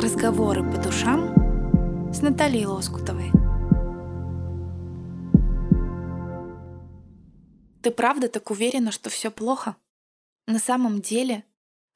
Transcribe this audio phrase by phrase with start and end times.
[0.00, 1.34] Разговоры по душам
[2.14, 3.32] с Натальей Лоскутовой.
[7.82, 9.74] Ты правда так уверена, что все плохо?
[10.46, 11.42] На самом деле,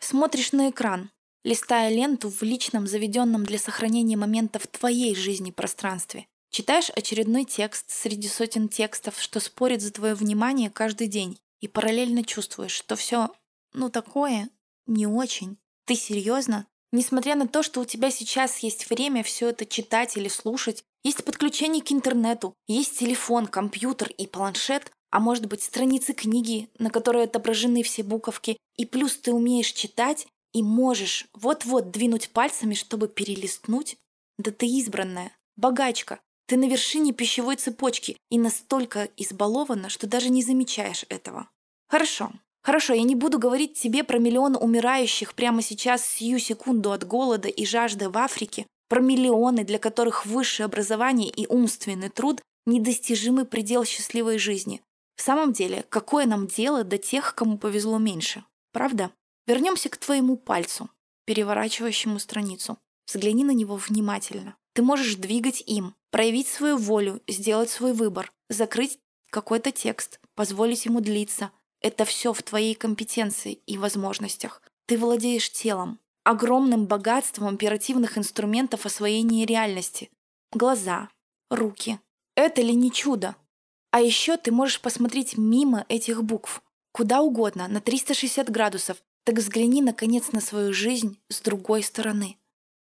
[0.00, 1.12] смотришь на экран,
[1.44, 6.26] листая ленту в личном заведенном для сохранения моментов твоей жизни пространстве.
[6.50, 12.24] Читаешь очередной текст среди сотен текстов, что спорит за твое внимание каждый день, и параллельно
[12.24, 13.30] чувствуешь, что все,
[13.72, 14.50] ну такое,
[14.88, 15.56] не очень.
[15.84, 16.66] Ты серьезно?
[16.92, 21.24] Несмотря на то, что у тебя сейчас есть время все это читать или слушать, есть
[21.24, 27.24] подключение к интернету, есть телефон, компьютер и планшет, а может быть страницы книги, на которой
[27.24, 33.96] отображены все буковки, и плюс ты умеешь читать и можешь вот-вот двинуть пальцами, чтобы перелистнуть,
[34.38, 40.42] да ты избранная, богачка, ты на вершине пищевой цепочки и настолько избалована, что даже не
[40.42, 41.48] замечаешь этого.
[41.88, 47.04] Хорошо, Хорошо, я не буду говорить тебе про миллионы умирающих прямо сейчас сию секунду от
[47.04, 53.46] голода и жажды в Африке, про миллионы, для которых высшее образование и умственный труд– недостижимый
[53.46, 54.80] предел счастливой жизни.
[55.16, 58.44] В самом деле, какое нам дело до тех, кому повезло меньше?
[58.72, 59.10] Правда?
[59.48, 60.88] Вернемся к твоему пальцу,
[61.26, 62.78] переворачивающему страницу.
[63.08, 64.54] Взгляни на него внимательно.
[64.74, 68.98] Ты можешь двигать им, проявить свою волю, сделать свой выбор, закрыть
[69.30, 71.50] какой-то текст, позволить ему длиться–
[71.82, 74.62] это все в твоей компетенции и возможностях.
[74.86, 80.10] Ты владеешь телом, огромным богатством оперативных инструментов освоения реальности.
[80.52, 81.08] Глаза,
[81.50, 81.98] руки.
[82.36, 83.36] Это ли не чудо?
[83.90, 89.82] А еще ты можешь посмотреть мимо этих букв, куда угодно, на 360 градусов, так взгляни,
[89.82, 92.38] наконец, на свою жизнь с другой стороны.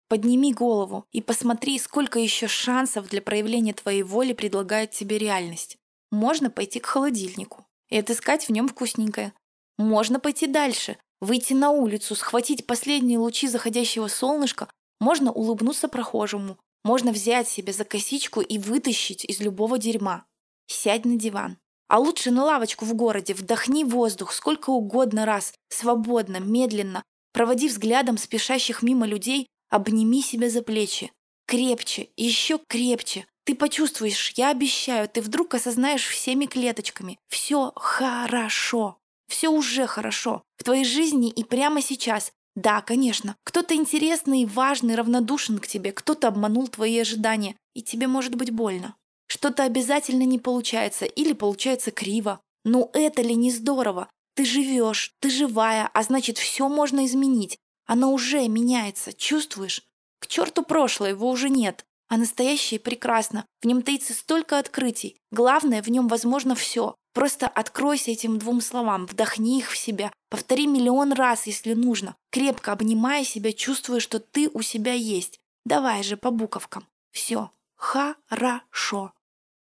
[0.07, 5.77] Подними голову и посмотри, сколько еще шансов для проявления твоей воли предлагает тебе реальность.
[6.11, 9.33] Можно пойти к холодильнику, и отыскать в нем вкусненькое.
[9.77, 14.67] Можно пойти дальше, выйти на улицу, схватить последние лучи заходящего солнышка,
[14.99, 20.25] можно улыбнуться прохожему, можно взять себя за косичку и вытащить из любого дерьма.
[20.65, 21.57] Сядь на диван.
[21.87, 28.17] А лучше на лавочку в городе, вдохни воздух сколько угодно раз, свободно, медленно, проводи взглядом
[28.17, 31.11] спешащих мимо людей, обними себя за плечи.
[31.45, 37.19] Крепче, еще крепче, ты почувствуешь, я обещаю, ты вдруг осознаешь всеми клеточками.
[37.29, 38.97] Все хорошо.
[39.27, 40.43] Все уже хорошо.
[40.57, 42.31] В твоей жизни и прямо сейчас.
[42.55, 48.35] Да, конечно, кто-то интересный, важный, равнодушен к тебе, кто-то обманул твои ожидания, и тебе может
[48.35, 48.95] быть больно.
[49.27, 52.39] Что-то обязательно не получается или получается криво.
[52.63, 54.09] Но это ли не здорово?
[54.35, 57.57] Ты живешь, ты живая, а значит все можно изменить.
[57.85, 59.81] Оно уже меняется, чувствуешь?
[60.19, 61.85] К черту прошлое, его уже нет.
[62.13, 63.43] А настоящее прекрасно.
[63.63, 65.17] В нем таится столько открытий.
[65.31, 66.93] Главное, в нем возможно все.
[67.11, 72.71] Просто откройся этим двум словам, вдохни их в себя, повтори миллион раз, если нужно, крепко
[72.71, 75.39] обнимая себя, чувствуя, что ты у себя есть.
[75.65, 76.85] Давай же по буковкам.
[77.11, 77.49] Все.
[77.75, 79.11] Хорошо.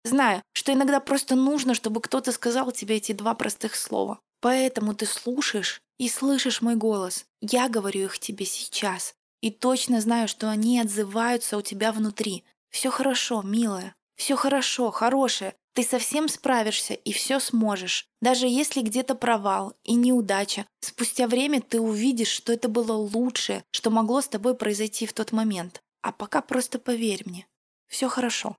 [0.04, 4.20] Знаю, что иногда просто нужно, чтобы кто-то сказал тебе эти два простых слова.
[4.42, 7.24] Поэтому ты слушаешь и слышишь мой голос.
[7.40, 9.14] Я говорю их тебе сейчас.
[9.42, 12.44] И точно знаю, что они отзываются у тебя внутри.
[12.70, 13.94] Все хорошо, милая.
[14.14, 15.54] Все хорошо, хорошее.
[15.74, 18.06] Ты совсем справишься и все сможешь.
[18.20, 23.90] Даже если где-то провал и неудача, спустя время ты увидишь, что это было лучшее, что
[23.90, 25.82] могло с тобой произойти в тот момент.
[26.02, 27.46] А пока просто поверь мне.
[27.88, 28.56] Все хорошо.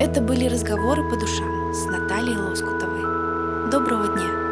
[0.00, 3.70] Это были разговоры по душам с Натальей Лоскутовой.
[3.70, 4.47] Доброго дня!